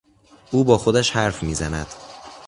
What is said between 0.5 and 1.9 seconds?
او با خودش حرف میزند.